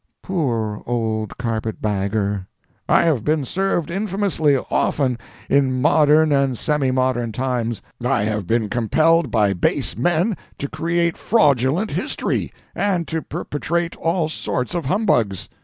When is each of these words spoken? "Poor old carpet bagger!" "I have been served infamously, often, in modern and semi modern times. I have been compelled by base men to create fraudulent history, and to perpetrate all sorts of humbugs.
"Poor 0.23 0.81
old 0.87 1.37
carpet 1.37 1.79
bagger!" 1.79 2.47
"I 2.89 3.03
have 3.03 3.23
been 3.23 3.45
served 3.45 3.91
infamously, 3.91 4.57
often, 4.57 5.19
in 5.47 5.79
modern 5.79 6.31
and 6.31 6.57
semi 6.57 6.89
modern 6.89 7.31
times. 7.31 7.83
I 8.03 8.23
have 8.23 8.47
been 8.47 8.67
compelled 8.67 9.29
by 9.29 9.53
base 9.53 9.95
men 9.95 10.37
to 10.57 10.67
create 10.67 11.17
fraudulent 11.17 11.91
history, 11.91 12.51
and 12.73 13.07
to 13.09 13.21
perpetrate 13.21 13.95
all 13.95 14.27
sorts 14.27 14.73
of 14.73 14.85
humbugs. 14.87 15.49